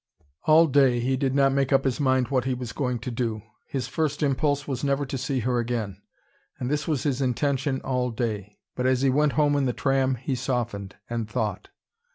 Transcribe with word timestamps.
All 0.47 0.65
day, 0.65 0.99
he 0.99 1.15
did 1.15 1.35
not 1.35 1.51
make 1.53 1.71
up 1.71 1.83
his 1.83 1.99
mind 1.99 2.29
what 2.29 2.45
he 2.45 2.55
was 2.55 2.71
going 2.73 2.97
to 3.01 3.11
do. 3.11 3.43
His 3.67 3.87
first 3.87 4.23
impulse 4.23 4.67
was 4.67 4.83
never 4.83 5.05
to 5.05 5.15
see 5.15 5.41
her 5.41 5.59
again. 5.59 6.01
And 6.57 6.71
this 6.71 6.87
was 6.87 7.03
his 7.03 7.21
intention 7.21 7.81
all 7.81 8.09
day. 8.09 8.57
But 8.73 8.87
as 8.87 9.03
he 9.03 9.11
went 9.11 9.33
home 9.33 9.55
in 9.55 9.67
the 9.67 9.73
tram 9.73 10.15
he 10.15 10.33
softened, 10.33 10.95
and 11.07 11.29
thought. 11.29 11.69